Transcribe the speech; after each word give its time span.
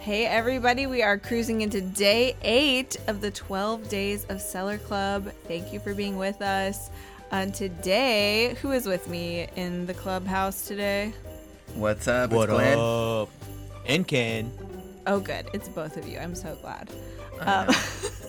Hey, 0.00 0.24
everybody, 0.26 0.86
we 0.86 1.02
are 1.02 1.18
cruising 1.18 1.60
into 1.60 1.80
day 1.80 2.34
eight 2.42 2.96
of 3.06 3.20
the 3.20 3.30
12 3.30 3.88
days 3.88 4.24
of 4.30 4.40
Seller 4.40 4.78
Club. 4.78 5.30
Thank 5.46 5.72
you 5.72 5.80
for 5.80 5.94
being 5.94 6.16
with 6.16 6.40
us. 6.40 6.90
And 7.30 7.54
today, 7.54 8.56
who 8.62 8.72
is 8.72 8.86
with 8.86 9.08
me 9.08 9.46
in 9.56 9.86
the 9.86 9.94
clubhouse 9.94 10.66
today? 10.66 11.12
What's 11.74 12.08
up? 12.08 12.30
What 12.30 12.48
it's 12.48 12.52
Glenn. 12.58 12.78
up? 12.78 13.28
And 13.86 14.08
Ken. 14.08 14.50
Oh, 15.06 15.20
good. 15.20 15.48
It's 15.52 15.68
both 15.68 15.96
of 15.96 16.08
you. 16.08 16.18
I'm 16.18 16.34
so 16.34 16.56
glad. 16.62 16.88
I 17.40 17.44
Um, 17.44 17.66
know. 17.66 17.72
that 17.72 18.19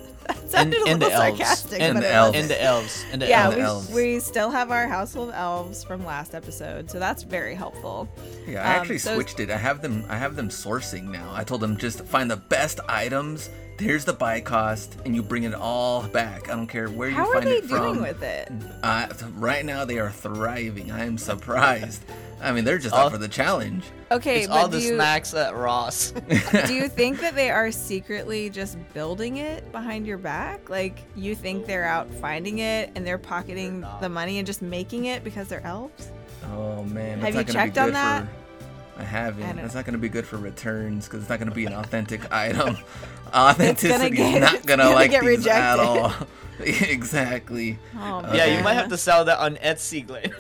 sounded 0.58 0.80
and, 0.82 0.88
a 0.88 0.94
little 0.94 1.10
the 1.10 1.14
elves. 1.16 1.38
sarcastic. 1.40 1.82
And 1.82 1.94
but 1.96 2.02
the 2.02 2.12
elves. 2.12 2.38
And 2.38 2.50
the 2.50 2.64
elves. 2.64 3.06
And 3.12 3.22
the 3.22 3.28
yeah, 3.28 3.44
elves. 3.46 3.56
the 3.56 3.60
we, 3.62 3.66
elves. 3.68 3.92
we 3.92 4.20
still 4.20 4.50
have 4.52 4.72
our 4.72 4.88
household 4.88 5.30
of 5.30 5.36
elves 5.36 5.84
from 5.84 6.06
last 6.06 6.36
episode, 6.36 6.90
so 6.92 7.00
that's 7.00 7.24
very 7.24 7.56
helpful. 7.56 8.08
Yeah, 8.48 8.62
I 8.68 8.76
Um, 8.76 8.82
actually 8.82 8.98
so- 9.00 9.16
switched 9.16 9.40
it. 9.40 9.50
I 9.50 9.58
have 9.58 9.82
them. 9.82 10.06
I 10.10 10.18
have 10.18 10.36
them 10.36 10.50
sourcing 10.50 11.06
now. 11.06 11.32
I 11.34 11.44
told 11.44 11.62
them 11.62 11.78
just 11.78 12.04
find 12.06 12.30
the 12.30 12.38
best 12.38 12.80
items. 12.88 13.50
Here's 13.80 14.06
the 14.06 14.14
buy 14.14 14.42
cost, 14.42 14.96
and 15.06 15.16
you 15.16 15.24
bring 15.24 15.42
it 15.44 15.56
all 15.56 16.04
back. 16.04 16.50
I 16.50 16.56
don't 16.56 16.68
care 16.68 16.88
where 16.88 17.10
you 17.10 17.16
How 17.16 17.28
are 17.30 17.34
find 17.36 17.48
they 17.48 17.58
it 17.58 17.66
from. 17.66 17.80
doing 17.96 18.02
with 18.02 18.22
it? 18.22 18.52
Uh, 18.84 19.08
right 19.38 19.66
now, 19.66 19.86
they 19.86 19.98
are 19.98 20.12
thriving. 20.12 20.92
I 20.92 21.06
am 21.06 21.18
surprised. 21.18 22.04
I 22.42 22.52
mean, 22.52 22.64
they're 22.66 22.78
just 22.80 22.94
All- 22.96 23.08
up 23.08 23.12
for 23.12 23.18
the 23.18 23.28
challenge. 23.28 23.86
Okay, 24.12 24.40
It's 24.40 24.48
but 24.48 24.58
all 24.58 24.68
the 24.68 24.80
you, 24.82 24.96
snacks 24.96 25.34
at 25.34 25.56
Ross. 25.56 26.12
do 26.68 26.74
you 26.74 26.90
think 26.90 27.22
that 27.22 27.34
they 27.36 27.50
are 27.50 27.72
secretly 27.72 28.50
just 28.50 28.78
building 28.94 29.38
it 29.38 29.72
behind 29.72 30.06
your 30.06 30.18
back? 30.18 30.70
Like 30.70 31.00
you 31.16 31.34
think 31.36 31.66
they're 31.66 31.86
out 31.86 32.14
finding 32.16 32.60
it 32.60 32.92
and 32.96 33.08
they're 33.08 33.18
pocketing 33.18 33.86
the 34.02 34.10
money 34.10 34.38
and 34.40 34.46
just 34.46 34.62
making 34.62 35.06
it 35.06 35.24
because 35.24 35.48
they're 35.48 35.66
elves? 35.66 36.10
Oh 36.52 36.84
man, 36.84 37.20
Have 37.22 37.36
you 37.36 37.44
checked 37.46 37.78
on 37.78 37.94
that? 37.94 38.24
For, 38.26 39.02
I 39.02 39.04
haven't. 39.04 39.44
I 39.44 39.48
don't 39.54 39.56
That's 39.62 39.76
not 39.76 39.86
going 39.86 39.94
to 39.94 40.00
be 40.00 40.10
good 40.10 40.28
for 40.28 40.36
returns 40.38 41.06
because 41.06 41.22
it's 41.22 41.30
not 41.30 41.40
going 41.40 41.50
to 41.50 41.56
be 41.56 41.66
an 41.66 41.74
authentic 41.82 42.30
item. 42.34 42.78
Authenticity 43.34 44.18
get- 44.18 44.34
is 44.36 44.42
not 44.52 44.66
going 44.66 44.80
to 44.80 44.90
like 44.90 45.12
get 45.12 45.24
these 45.24 45.48
at 45.48 45.80
all. 45.80 46.12
exactly. 46.60 47.80
Oh, 47.98 48.18
uh, 48.20 48.34
yeah, 48.36 48.58
you 48.58 48.64
might 48.64 48.74
have 48.74 48.90
to 48.90 48.98
sell 48.98 49.26
that 49.26 49.40
on 49.40 49.56
Etsy, 49.58 50.06
Glenn. 50.06 50.32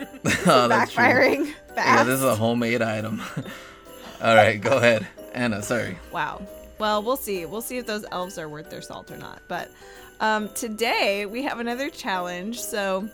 oh, 0.45 0.67
that's 0.67 0.91
true. 0.93 1.53
Fast. 1.75 1.87
Yeah, 1.87 2.03
this 2.03 2.19
is 2.19 2.25
a 2.25 2.35
homemade 2.35 2.81
item. 2.81 3.21
All 4.21 4.35
right, 4.35 4.59
go 4.59 4.77
ahead, 4.77 5.07
Anna. 5.33 5.61
Sorry. 5.61 5.97
Wow. 6.11 6.41
Well, 6.77 7.03
we'll 7.03 7.17
see. 7.17 7.45
We'll 7.45 7.61
see 7.61 7.77
if 7.77 7.85
those 7.85 8.05
elves 8.11 8.37
are 8.37 8.49
worth 8.49 8.69
their 8.69 8.81
salt 8.81 9.11
or 9.11 9.17
not. 9.17 9.41
But 9.47 9.69
um, 10.19 10.49
today 10.55 11.25
we 11.25 11.43
have 11.43 11.59
another 11.59 11.89
challenge. 11.89 12.59
So 12.59 13.07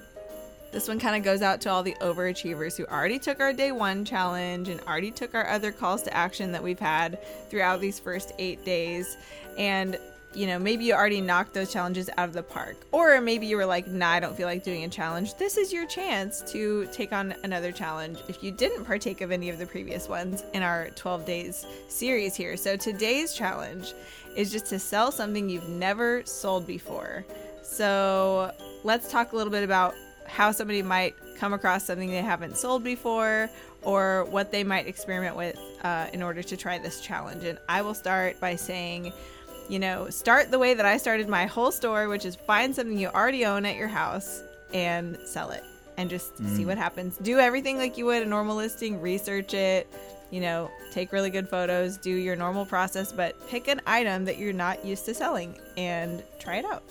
this 0.72 0.88
one 0.88 1.00
kind 1.00 1.16
of 1.16 1.24
goes 1.24 1.42
out 1.42 1.62
to 1.62 1.70
all 1.70 1.84
the 1.84 1.96
overachievers 2.02 2.78
who 2.78 2.86
already 2.86 3.20
took 3.20 3.40
our 3.40 3.54
day 3.54 3.72
one 3.72 4.04
challenge 4.06 4.70
and 4.70 4.80
already 4.82 5.12
took 5.12 5.34
our 5.34 5.48
other 5.48 5.72
calls 5.72 6.04
to 6.04 6.14
action 6.16 6.52
that 6.52 6.62
we've 6.62 6.80
had 6.80 7.20
throughout 7.50 7.80
these 7.80 8.00
first 8.00 8.34
eight 8.38 8.64
days. 8.66 9.18
And 9.58 9.98
you 10.34 10.46
know, 10.46 10.60
maybe 10.60 10.86
you 10.86 10.94
already 10.94 11.22
knocked 11.22 11.54
those 11.54 11.72
challenges 11.72 12.10
out 12.18 12.28
of 12.28 12.34
the 12.34 12.44
park. 12.44 12.76
Or 12.92 13.20
maybe 13.22 13.48
you 13.48 13.58
were 13.58 13.66
like, 13.66 13.88
nah, 13.88 14.10
I 14.10 14.20
don't 14.20 14.36
feel 14.36 14.48
like 14.48 14.64
doing 14.64 14.84
a 14.84 14.90
challenge. 14.90 15.36
This 15.36 15.58
is 15.58 15.74
your 15.74 15.88
chance 15.88 16.42
to 16.52 16.88
take 16.92 17.12
on 17.12 17.34
another 17.44 17.72
challenge 17.72 18.20
if 18.28 18.44
you 18.44 18.52
didn't 18.52 18.86
partake 18.86 19.22
of 19.22 19.32
any 19.32 19.50
of 19.50 19.58
the 19.58 19.66
previous 19.66 20.08
ones 20.08 20.44
in 20.54 20.62
our 20.62 20.90
12 20.92 21.26
days 21.26 21.66
series 21.88 22.36
here. 22.36 22.58
So 22.58 22.76
today's 22.76 23.34
challenge 23.34 23.94
is 24.36 24.52
just 24.52 24.68
to 24.68 24.80
sell 24.80 25.12
something 25.12 25.50
you've 25.50 25.70
never 25.70 26.24
sold 26.26 26.68
before. 26.68 27.26
So 27.64 28.52
let's 28.84 29.10
talk 29.10 29.34
a 29.34 29.36
little 29.36 29.52
bit 29.52 29.64
about 29.64 29.96
how 30.28 30.52
somebody 30.52 30.82
might 30.82 31.16
come 31.38 31.54
across 31.54 31.86
something 31.86 32.10
they 32.10 32.22
haven't 32.22 32.58
sold 32.58 32.84
before 32.84 33.50
or 33.82 34.26
what 34.26 34.52
they 34.52 34.64
might 34.64 34.88
experiment 34.88 35.36
with 35.36 35.58
uh, 35.84 36.08
in 36.14 36.22
order 36.22 36.44
to 36.44 36.58
try 36.58 36.78
this 36.78 37.02
challenge. 37.02 37.44
And 37.44 37.58
I 37.70 37.82
will 37.82 37.94
start 37.94 38.40
by 38.40 38.56
saying, 38.56 39.14
you 39.70 39.80
know, 39.80 40.10
start 40.10 40.52
the 40.52 40.60
way 40.60 40.74
that 40.74 40.86
I 40.86 40.98
started 40.98 41.28
my 41.28 41.46
whole 41.46 41.72
store, 41.72 42.08
which 42.08 42.26
is 42.26 42.36
find 42.36 42.76
something 42.76 42.98
you 42.98 43.10
already 43.10 43.46
own 43.46 43.66
at 43.66 43.76
your 43.76 43.88
house 43.88 44.42
and 44.74 45.18
sell 45.26 45.52
it 45.52 45.64
and 45.98 46.10
just 46.10 46.38
see 46.56 46.66
what 46.66 46.78
happens. 46.78 47.18
Do 47.18 47.40
everything 47.40 47.78
like 47.78 47.98
you 47.98 48.06
would 48.06 48.22
a 48.22 48.26
normal 48.26 48.56
listing, 48.56 49.02
research 49.02 49.54
it, 49.54 49.92
you 50.30 50.42
know, 50.42 50.70
take 50.92 51.12
really 51.12 51.30
good 51.30 51.50
photos, 51.50 51.98
do 51.98 52.12
your 52.12 52.36
normal 52.36 52.66
process, 52.66 53.12
but 53.12 53.36
pick 53.50 53.68
an 53.68 53.82
item 53.88 54.24
that 54.26 54.38
you're 54.38 54.54
not 54.54 54.86
used 54.86 55.06
to 55.06 55.14
selling 55.14 55.58
and 55.76 56.24
try 56.40 56.58
it 56.58 56.66
out. 56.66 56.84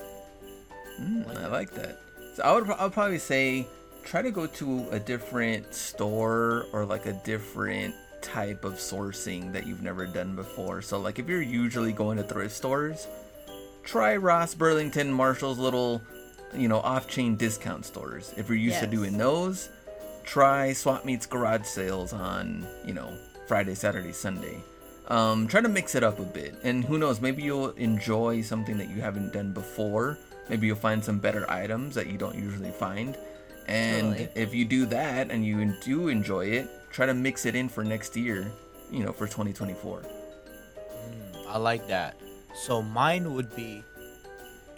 Mm, 1.01 1.37
I 1.37 1.47
like 1.47 1.71
that. 1.73 2.01
So 2.35 2.43
I 2.43 2.53
would, 2.53 2.69
I 2.71 2.85
would 2.85 2.93
probably 2.93 3.19
say 3.19 3.67
try 4.05 4.23
to 4.23 4.31
go 4.31 4.47
to 4.47 4.87
a 4.91 4.99
different 4.99 5.73
store 5.75 6.67
or 6.73 6.85
like 6.85 7.07
a 7.07 7.13
different 7.13 7.95
type 8.27 8.65
of 8.65 8.75
sourcing 8.75 9.53
that 9.53 9.67
you've 9.67 9.83
never 9.83 10.05
done 10.05 10.35
before. 10.35 10.83
So 10.83 10.99
like 10.99 11.19
if 11.19 11.29
you're 11.29 11.41
usually 11.41 11.93
going 11.93 12.17
to 12.17 12.25
thrift 12.25 12.55
stores, 12.55 13.07
try 13.85 14.17
Ross, 14.17 14.55
Burlington, 14.55 15.13
Marshall's 15.13 15.59
little, 15.59 16.03
you 16.53 16.67
know, 16.69 16.81
off-chain 16.81 17.37
discount 17.37 17.87
stores. 17.87 18.35
If 18.37 18.49
you're 18.49 18.59
used 18.59 18.81
to 18.81 18.87
doing 18.87 19.17
those, 19.17 19.71
try 20.25 20.73
Swap 20.73 21.05
Meets 21.05 21.27
garage 21.27 21.67
sales 21.67 22.13
on, 22.13 22.67
you 22.85 22.93
know, 22.93 23.17
Friday, 23.47 23.75
Saturday, 23.75 24.13
Sunday. 24.13 24.61
Um, 25.09 25.47
try 25.47 25.61
to 25.61 25.69
mix 25.69 25.95
it 25.95 26.03
up 26.03 26.19
a 26.19 26.25
bit, 26.25 26.57
and 26.65 26.85
who 26.85 26.99
knows, 26.99 27.21
maybe 27.21 27.41
you'll 27.41 27.71
enjoy 27.71 28.43
something 28.43 28.77
that 28.79 28.91
you 28.91 29.01
haven't 29.01 29.33
done 29.33 29.53
before. 29.53 30.19
Maybe 30.49 30.67
you'll 30.67 30.77
find 30.77 31.05
some 31.05 31.21
better 31.21 31.49
items 31.49 31.95
that 31.95 32.09
you 32.09 32.19
don't 32.19 32.35
usually 32.35 32.73
find. 32.73 33.17
And 33.69 34.17
Totally. 34.17 34.29
if 34.35 34.53
you 34.53 34.65
do 34.65 34.87
that 34.87 35.31
and 35.31 35.45
you 35.45 35.75
do 35.81 36.09
enjoy 36.09 36.47
it, 36.47 36.69
try 36.97 37.05
to 37.05 37.13
mix 37.13 37.45
it 37.45 37.55
in 37.55 37.69
for 37.69 37.85
next 37.85 38.17
year, 38.17 38.51
you 38.91 39.05
know, 39.05 39.13
for 39.13 39.27
2024. 39.27 40.03
I 41.47 41.59
like 41.59 41.87
that. 41.89 42.17
So 42.55 42.81
mine 42.81 43.35
would 43.35 43.55
be 43.55 43.85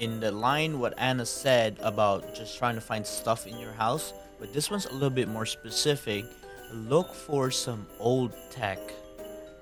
in 0.00 0.18
the 0.18 0.32
line 0.32 0.80
what 0.80 0.94
Anna 0.98 1.24
said 1.24 1.78
about 1.80 2.34
just 2.34 2.58
trying 2.58 2.74
to 2.74 2.80
find 2.80 3.06
stuff 3.06 3.46
in 3.46 3.56
your 3.56 3.70
house, 3.70 4.12
but 4.40 4.52
this 4.52 4.68
one's 4.68 4.86
a 4.86 4.92
little 4.92 5.10
bit 5.10 5.28
more 5.28 5.46
specific. 5.46 6.24
Look 6.72 7.14
for 7.14 7.52
some 7.52 7.86
old 8.00 8.32
tech, 8.50 8.80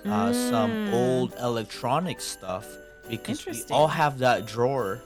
uh, 0.07 0.33
some 0.33 0.95
old 0.95 1.35
electronic 1.39 2.23
stuff 2.23 2.67
because 3.07 3.45
we 3.45 3.63
all 3.71 3.87
have 3.87 4.19
that 4.21 4.47
drawer 4.47 5.03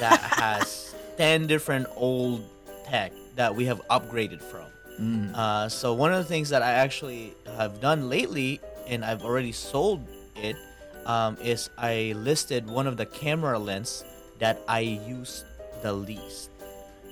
that 0.00 0.18
has 0.40 0.94
10 1.18 1.46
different 1.46 1.88
old 1.94 2.42
tech 2.86 3.12
that 3.34 3.54
we 3.54 3.66
have 3.66 3.86
upgraded 3.88 4.40
from. 4.40 4.64
Uh, 4.98 5.68
so 5.68 5.92
one 5.92 6.12
of 6.12 6.18
the 6.18 6.28
things 6.28 6.48
that 6.50 6.62
I 6.62 6.72
actually 6.72 7.34
have 7.56 7.80
done 7.80 8.08
lately, 8.08 8.60
and 8.86 9.04
I've 9.04 9.24
already 9.24 9.52
sold 9.52 10.06
it, 10.36 10.56
um, 11.04 11.36
is 11.42 11.70
I 11.78 12.14
listed 12.16 12.68
one 12.68 12.86
of 12.86 12.96
the 12.96 13.06
camera 13.06 13.58
lens 13.58 14.04
that 14.38 14.60
I 14.66 14.80
used 14.80 15.44
the 15.82 15.92
least. 15.92 16.50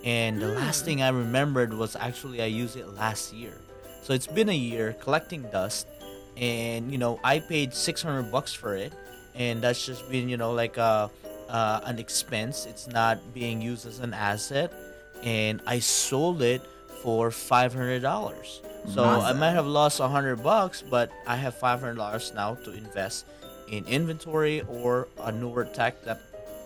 And 0.05 0.41
the 0.41 0.49
last 0.49 0.84
thing 0.84 1.03
I 1.03 1.09
remembered 1.09 1.72
was 1.72 1.97
actually 1.97 2.43
I 2.43 2.47
used 2.47 2.77
it 2.77 2.89
last 2.89 3.33
year. 3.33 3.61
So 4.03 4.12
it's 4.12 4.27
been 4.27 4.49
a 4.51 4.56
year 4.56 4.95
collecting 5.01 5.43
dust, 5.51 5.87
and 6.37 6.93
you 6.93 6.99
know 6.99 7.21
I 7.25 7.39
paid 7.39 7.72
600 7.72 8.31
bucks 8.31 8.53
for 8.53 8.77
it, 8.77 8.93
and 9.34 9.62
that's 9.62 9.84
just 9.84 10.11
been 10.11 10.28
you 10.28 10.37
know 10.37 10.53
like 10.53 10.77
a, 10.77 11.11
uh, 11.49 11.81
an 11.84 11.99
expense. 11.99 12.66
It's 12.66 12.87
not 12.87 13.33
being 13.33 13.62
used 13.62 13.87
as 13.87 14.01
an 14.01 14.12
asset, 14.12 14.72
and 15.22 15.62
I 15.66 15.78
sold 15.78 16.43
it 16.43 16.61
for 17.04 17.31
five 17.31 17.72
hundred 17.76 18.00
dollars. 18.00 18.60
So 18.88 19.04
I 19.04 19.32
might 19.32 19.53
have 19.53 19.66
lost 19.66 20.00
a 20.00 20.09
hundred 20.09 20.42
bucks, 20.42 20.82
but 20.82 21.12
I 21.26 21.37
have 21.37 21.54
five 21.54 21.81
hundred 21.81 21.97
dollars 21.97 22.32
now 22.34 22.56
to 22.65 22.72
invest 22.72 23.26
in 23.69 23.84
inventory 23.84 24.62
or 24.69 25.09
a 25.22 25.31
newer 25.32 25.65
tech 25.65 26.03
that 26.04 26.20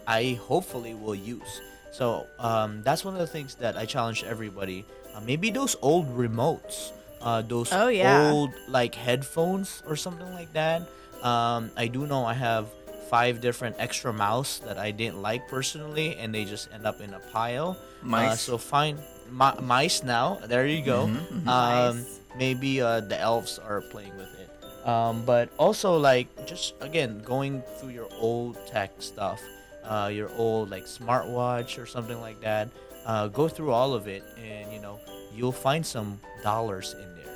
I 0.06 0.38
hopefully 0.47 0.94
will 0.94 1.15
use. 1.15 1.60
So 1.91 2.26
um, 2.38 2.82
that's 2.82 3.04
one 3.04 3.15
of 3.15 3.21
the 3.21 3.26
things 3.26 3.56
that 3.56 3.76
I 3.76 3.84
challenge 3.84 4.22
everybody. 4.25 4.84
Uh, 5.15 5.21
maybe 5.21 5.50
those 5.50 5.75
old 5.82 6.06
remotes, 6.16 6.93
uh, 7.20 7.43
those 7.43 7.72
Oh, 7.72 7.88
yeah. 7.88 8.31
old 8.31 8.50
like 8.69 8.94
headphones 8.94 9.82
or 9.87 9.97
something 9.97 10.32
like 10.34 10.53
that. 10.55 10.82
Um, 11.22 11.70
I 11.76 11.87
do 11.88 12.06
know 12.06 12.25
I 12.25 12.34
have 12.34 12.67
five 13.11 13.41
different 13.41 13.76
extra 13.79 14.12
mouse 14.12 14.58
that 14.67 14.79
I 14.79 14.91
didn't 14.91 15.23
like 15.23 15.49
personally, 15.49 16.14
and 16.17 16.34
they 16.34 16.44
just 16.44 16.69
end 16.73 16.87
up 16.87 17.00
in 17.00 17.14
a 17.14 17.19
pile. 17.32 17.76
Uh, 18.02 18.06
Mice. 18.06 18.41
so 18.41 18.58
find 18.58 18.99
mi- 19.31 19.61
mice 19.63 20.03
now. 20.03 20.39
There 20.47 20.67
you 20.67 20.83
go. 20.85 21.05
Um, 21.05 21.45
Nice. 21.45 22.21
Maybe 22.37 22.81
uh, 22.81 23.01
the 23.01 23.19
elves 23.19 23.59
are 23.59 23.81
playing 23.81 24.17
with 24.17 24.29
it. 24.39 24.87
Um, 24.89 25.25
but 25.25 25.51
also 25.59 25.97
like 25.97 26.29
just 26.47 26.75
again 26.81 27.21
going 27.25 27.63
through 27.79 27.91
your 27.91 28.09
old 28.21 28.57
tech 28.69 28.93
stuff, 29.01 29.41
uh, 29.85 30.11
your 30.13 30.31
old 30.37 30.71
like 30.71 30.85
smartwatch 30.87 31.79
or 31.83 31.87
something 31.87 32.21
like 32.21 32.41
that. 32.43 32.69
Uh, 33.05 33.27
go 33.29 33.49
through 33.49 33.73
all 33.73 33.95
of 33.95 34.07
it, 34.07 34.23
and 34.39 34.73
you 34.73 34.81
know 34.81 35.01
you'll 35.35 35.53
find 35.53 35.85
some 35.85 36.21
dollars 36.43 36.95
in 36.95 37.09
there. 37.17 37.35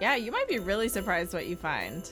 Yeah, 0.00 0.16
you 0.16 0.32
might 0.32 0.48
be 0.48 0.58
really 0.58 0.88
surprised 0.88 1.34
what 1.34 1.46
you 1.46 1.56
find. 1.56 2.08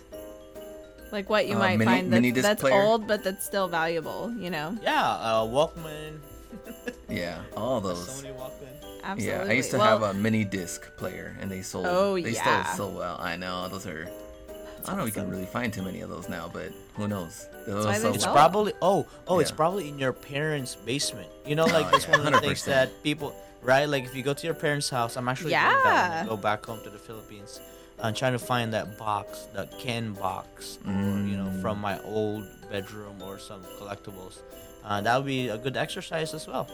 Like 1.10 1.28
what 1.28 1.48
you 1.48 1.56
Uh, 1.56 1.58
might 1.58 1.78
mini- 1.78 1.90
find 1.90 2.10
mini 2.10 2.30
that's, 2.30 2.46
that's 2.46 2.60
player? 2.60 2.74
old 2.82 3.06
but 3.08 3.24
that's 3.24 3.44
still 3.44 3.66
valuable, 3.66 4.32
you 4.38 4.50
know? 4.50 4.76
Yeah, 4.82 5.02
uh, 5.10 5.42
Walkman. 5.42 6.18
Yeah, 7.08 7.42
all 7.56 7.80
those. 7.80 8.06
Sony 8.06 8.32
Walkman. 8.36 8.74
Absolutely. 9.02 9.46
Yeah, 9.46 9.50
I 9.50 9.54
used 9.54 9.70
to 9.72 9.78
Well, 9.78 9.86
have 9.98 10.02
a 10.02 10.14
mini 10.18 10.44
disc 10.44 10.94
player, 10.96 11.36
and 11.40 11.50
they 11.50 11.62
sold. 11.62 11.86
Oh, 11.88 12.14
they 12.20 12.30
yeah. 12.30 12.64
sold 12.64 12.76
so 12.92 12.98
well. 12.98 13.16
I 13.20 13.36
know 13.36 13.68
those 13.68 13.86
are 13.86 14.08
I 14.82 14.86
don't 14.86 14.96
know 14.96 15.02
if 15.04 15.14
you 15.14 15.20
can 15.22 15.30
really 15.30 15.44
find 15.46 15.72
too 15.72 15.82
many 15.82 16.00
of 16.00 16.08
those 16.08 16.28
now, 16.28 16.48
but 16.52 16.72
who 16.94 17.06
knows? 17.06 17.46
Why 17.66 17.96
It's 18.02 18.24
well. 18.24 18.34
probably 18.34 18.72
oh 18.80 19.06
oh 19.28 19.38
it's 19.40 19.50
probably 19.50 19.88
in 19.88 19.98
your 19.98 20.12
parents' 20.14 20.74
basement. 20.74 21.28
You 21.46 21.54
know, 21.54 21.66
like 21.66 21.86
Oh, 21.86 21.90
that's 21.90 22.04
yeah, 22.08 22.16
one 22.16 22.26
of 22.26 22.32
the 22.32 22.40
things 22.40 22.62
100%. 22.62 22.64
that 22.66 23.02
people 23.02 23.34
right. 23.62 23.84
Like 23.86 24.04
if 24.04 24.14
you 24.14 24.22
go 24.22 24.32
to 24.32 24.46
your 24.46 24.54
parents' 24.54 24.88
house, 24.88 25.16
I'm 25.16 25.28
actually 25.28 25.50
doing 25.50 25.62
that 25.62 25.84
when 25.84 25.94
Yeah. 26.24 26.26
Go 26.26 26.36
back 26.38 26.64
home 26.64 26.82
to 26.84 26.90
the 26.90 26.98
Philippines. 26.98 27.60
I'm 28.02 28.14
trying 28.14 28.32
to 28.32 28.38
find 28.38 28.72
that 28.72 28.96
box, 28.96 29.40
that 29.54 29.78
Ken 29.78 30.14
box, 30.14 30.78
or 30.86 30.92
you 30.92 31.36
know, 31.36 31.50
Mm. 31.52 31.60
from 31.60 31.78
my 31.78 32.00
old 32.02 32.46
bedroom 32.70 33.20
or 33.22 33.38
some 33.38 33.62
collectibles. 33.78 34.38
Uh, 34.82 35.02
that 35.02 35.14
would 35.18 35.26
be 35.26 35.48
a 35.50 35.58
good 35.58 35.76
exercise 35.76 36.32
as 36.32 36.46
well. 36.46 36.66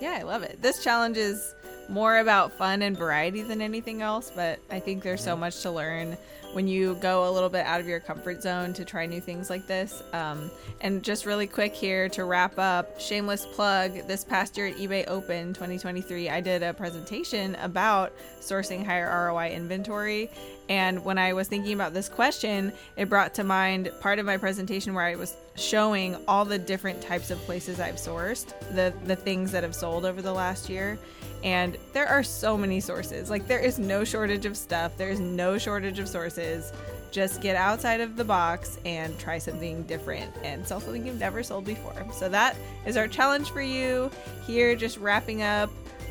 Yeah, 0.00 0.16
I 0.20 0.22
love 0.22 0.44
it. 0.44 0.62
This 0.62 0.84
challenge 0.84 1.16
is 1.16 1.56
more 1.88 2.18
about 2.18 2.52
fun 2.52 2.82
and 2.82 2.96
variety 2.96 3.42
than 3.42 3.62
anything 3.62 4.02
else, 4.02 4.30
but 4.34 4.58
I 4.70 4.80
think 4.80 5.02
there's 5.02 5.22
so 5.22 5.36
much 5.36 5.62
to 5.62 5.70
learn 5.70 6.16
when 6.52 6.66
you 6.66 6.94
go 6.96 7.28
a 7.28 7.30
little 7.30 7.48
bit 7.48 7.64
out 7.66 7.80
of 7.80 7.86
your 7.86 8.00
comfort 8.00 8.42
zone 8.42 8.72
to 8.74 8.84
try 8.84 9.06
new 9.06 9.20
things 9.20 9.50
like 9.50 9.66
this. 9.66 10.02
Um, 10.12 10.50
and 10.80 11.02
just 11.02 11.26
really 11.26 11.46
quick 11.46 11.74
here 11.74 12.08
to 12.10 12.24
wrap 12.24 12.58
up, 12.58 13.00
shameless 13.00 13.46
plug 13.46 14.06
this 14.06 14.24
past 14.24 14.56
year 14.56 14.68
at 14.68 14.76
eBay 14.76 15.04
Open 15.08 15.48
2023, 15.48 16.28
I 16.30 16.40
did 16.40 16.62
a 16.62 16.72
presentation 16.72 17.54
about 17.56 18.12
sourcing 18.40 18.84
higher 18.84 19.26
ROI 19.26 19.50
inventory. 19.50 20.30
And 20.68 21.04
when 21.04 21.16
I 21.18 21.32
was 21.32 21.48
thinking 21.48 21.72
about 21.72 21.94
this 21.94 22.08
question, 22.08 22.72
it 22.96 23.08
brought 23.08 23.34
to 23.34 23.44
mind 23.44 23.90
part 24.00 24.18
of 24.18 24.26
my 24.26 24.36
presentation 24.36 24.94
where 24.94 25.04
I 25.04 25.16
was 25.16 25.36
showing 25.56 26.16
all 26.26 26.44
the 26.44 26.58
different 26.58 27.00
types 27.00 27.30
of 27.30 27.38
places 27.40 27.80
I've 27.80 27.96
sourced, 27.96 28.48
the 28.74 28.92
the 29.06 29.16
things 29.16 29.50
that 29.52 29.62
have 29.62 29.74
sold 29.74 30.04
over 30.04 30.20
the 30.20 30.32
last 30.32 30.68
year. 30.68 30.98
And 31.42 31.76
there 31.92 32.06
are 32.06 32.22
so 32.22 32.56
many 32.56 32.80
sources. 32.80 33.30
Like 33.30 33.46
there 33.46 33.60
is 33.60 33.78
no 33.78 34.04
shortage 34.04 34.46
of 34.46 34.56
stuff. 34.56 34.96
There's 34.96 35.20
no 35.20 35.58
shortage 35.58 35.98
of 35.98 36.08
sources. 36.08 36.72
Just 37.10 37.40
get 37.40 37.56
outside 37.56 38.00
of 38.00 38.16
the 38.16 38.24
box 38.24 38.78
and 38.84 39.18
try 39.18 39.38
something 39.38 39.82
different 39.84 40.34
and 40.42 40.66
sell 40.66 40.80
something 40.80 41.06
you've 41.06 41.18
never 41.18 41.42
sold 41.42 41.64
before. 41.64 42.06
So 42.12 42.28
that 42.28 42.56
is 42.86 42.96
our 42.96 43.08
challenge 43.08 43.50
for 43.50 43.62
you 43.62 44.10
here 44.46 44.76
just 44.76 44.98
wrapping 44.98 45.42
up 45.42 45.70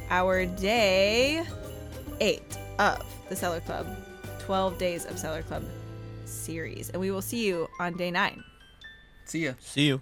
our 0.10 0.46
day 0.46 1.44
8 2.20 2.42
of 2.80 3.06
the 3.30 3.36
Seller 3.36 3.60
Club 3.60 3.86
12 4.40 4.78
Days 4.78 5.06
of 5.06 5.20
Seller 5.20 5.44
Club 5.44 5.64
series. 6.26 6.90
And 6.90 7.02
we 7.02 7.12
will 7.12 7.22
see 7.22 7.46
you 7.46 7.68
on 7.80 7.94
day 7.98 8.12
9. 8.12 8.44
See 9.26 9.46
ya. 9.46 9.54
See 9.60 9.88
you. 9.88 10.02